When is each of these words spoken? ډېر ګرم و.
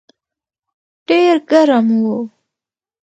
ډېر 1.07 1.35
ګرم 1.49 1.85
و. 2.03 2.05